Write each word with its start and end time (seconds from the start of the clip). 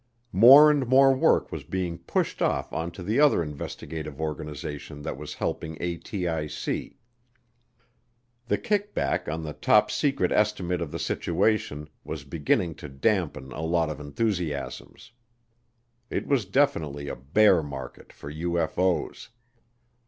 More 0.33 0.71
and 0.71 0.87
more 0.87 1.13
work 1.15 1.51
was 1.51 1.63
being 1.63 1.99
pushed 1.99 2.41
off 2.41 2.73
onto 2.73 3.03
the 3.03 3.19
other 3.19 3.43
investigative 3.43 4.19
organization 4.19 5.03
that 5.03 5.15
was 5.15 5.35
helping 5.35 5.75
ATIC. 5.75 6.95
The 8.47 8.57
kickback 8.57 9.31
on 9.31 9.43
the 9.43 9.53
Top 9.53 9.91
Secret 9.91 10.31
Estimate 10.31 10.81
of 10.81 10.89
the 10.89 10.97
Situation 10.97 11.87
was 12.03 12.23
beginning 12.23 12.73
to 12.81 12.89
dampen 12.89 13.51
a 13.51 13.61
lot 13.61 13.91
of 13.91 13.99
enthusiasms. 13.99 15.11
It 16.09 16.25
was 16.25 16.45
definitely 16.45 17.07
a 17.07 17.15
bear 17.15 17.61
market 17.61 18.11
for 18.11 18.33
UFO's. 18.33 19.29